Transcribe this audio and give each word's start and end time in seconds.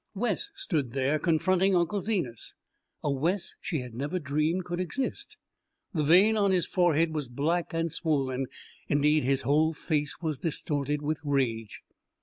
Wes 0.15 0.49
stood 0.55 0.93
there, 0.93 1.19
confronting 1.19 1.75
Uncle 1.75 2.01
Zenas 2.01 2.55
a 3.03 3.11
Wes 3.11 3.55
she 3.61 3.81
had 3.81 3.93
never 3.93 4.17
dreamed 4.17 4.65
could 4.65 4.79
exist. 4.79 5.37
The 5.93 6.03
vein 6.03 6.35
on 6.35 6.49
his 6.51 6.65
forehead 6.65 7.13
was 7.13 7.27
black 7.27 7.71
and 7.71 7.91
swollen; 7.91 8.47
indeed 8.87 9.23
his 9.23 9.43
whole 9.43 9.73
face 9.73 10.15
was 10.19 10.39
distorted 10.39 11.03
with 11.03 11.19
rage. 11.23 11.83